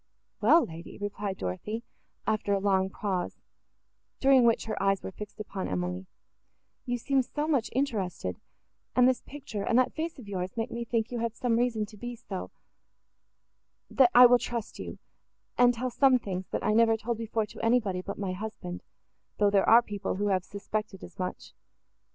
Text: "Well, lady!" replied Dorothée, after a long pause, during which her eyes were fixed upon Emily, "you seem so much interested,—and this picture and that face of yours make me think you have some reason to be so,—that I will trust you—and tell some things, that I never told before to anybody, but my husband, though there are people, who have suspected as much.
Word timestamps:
"Well, 0.41 0.65
lady!" 0.65 0.97
replied 0.97 1.37
Dorothée, 1.37 1.83
after 2.25 2.53
a 2.53 2.59
long 2.59 2.89
pause, 2.89 3.39
during 4.19 4.45
which 4.45 4.65
her 4.65 4.81
eyes 4.81 5.03
were 5.03 5.11
fixed 5.11 5.39
upon 5.39 5.67
Emily, 5.67 6.07
"you 6.87 6.97
seem 6.97 7.21
so 7.21 7.47
much 7.47 7.69
interested,—and 7.73 9.07
this 9.07 9.21
picture 9.21 9.61
and 9.61 9.77
that 9.77 9.93
face 9.93 10.17
of 10.17 10.27
yours 10.27 10.57
make 10.57 10.71
me 10.71 10.85
think 10.85 11.11
you 11.11 11.19
have 11.19 11.35
some 11.35 11.55
reason 11.55 11.85
to 11.85 11.97
be 11.97 12.15
so,—that 12.15 12.49
I 14.15 14.25
will 14.25 14.39
trust 14.39 14.79
you—and 14.79 15.75
tell 15.75 15.91
some 15.91 16.17
things, 16.17 16.47
that 16.47 16.63
I 16.63 16.73
never 16.73 16.97
told 16.97 17.19
before 17.19 17.45
to 17.45 17.63
anybody, 17.63 18.01
but 18.01 18.17
my 18.17 18.33
husband, 18.33 18.81
though 19.37 19.51
there 19.51 19.69
are 19.69 19.83
people, 19.83 20.15
who 20.15 20.29
have 20.29 20.43
suspected 20.43 21.03
as 21.03 21.19
much. 21.19 21.53